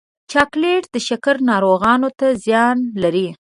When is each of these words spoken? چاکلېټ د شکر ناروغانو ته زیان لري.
چاکلېټ 0.31 0.83
د 0.93 0.95
شکر 1.07 1.35
ناروغانو 1.49 2.09
ته 2.19 2.27
زیان 2.43 2.77
لري. 3.01 3.27